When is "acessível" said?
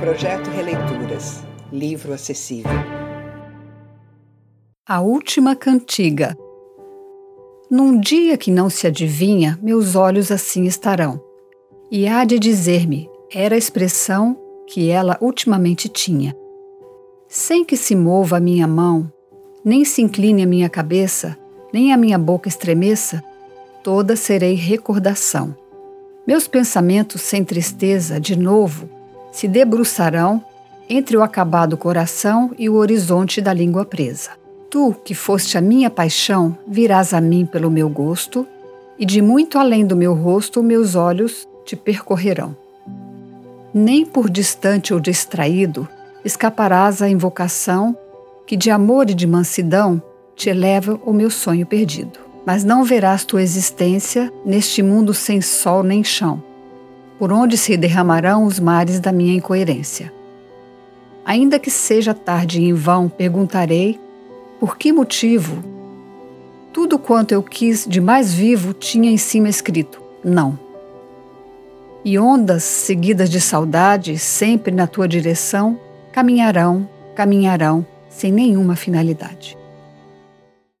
2.12-2.70